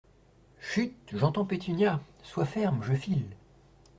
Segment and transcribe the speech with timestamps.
[0.59, 0.93] Chut!…
[1.13, 2.01] j’entends Pétunia!…
[2.23, 2.81] sois ferme!
[2.85, 3.27] je file!